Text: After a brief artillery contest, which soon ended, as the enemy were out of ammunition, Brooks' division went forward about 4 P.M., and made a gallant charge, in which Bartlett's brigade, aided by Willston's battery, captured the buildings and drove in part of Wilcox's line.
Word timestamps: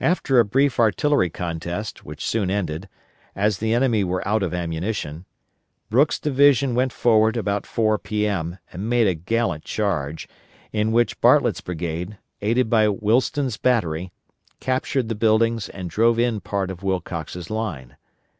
After 0.00 0.38
a 0.38 0.44
brief 0.44 0.78
artillery 0.78 1.28
contest, 1.28 2.04
which 2.04 2.24
soon 2.24 2.52
ended, 2.52 2.88
as 3.34 3.58
the 3.58 3.74
enemy 3.74 4.04
were 4.04 4.22
out 4.24 4.44
of 4.44 4.54
ammunition, 4.54 5.24
Brooks' 5.88 6.20
division 6.20 6.76
went 6.76 6.92
forward 6.92 7.36
about 7.36 7.66
4 7.66 7.98
P.M., 7.98 8.58
and 8.72 8.88
made 8.88 9.08
a 9.08 9.14
gallant 9.14 9.64
charge, 9.64 10.28
in 10.72 10.92
which 10.92 11.20
Bartlett's 11.20 11.62
brigade, 11.62 12.16
aided 12.40 12.70
by 12.70 12.86
Willston's 12.86 13.56
battery, 13.56 14.12
captured 14.60 15.08
the 15.08 15.16
buildings 15.16 15.68
and 15.68 15.90
drove 15.90 16.20
in 16.20 16.38
part 16.40 16.70
of 16.70 16.84
Wilcox's 16.84 17.50
line. 17.50 17.96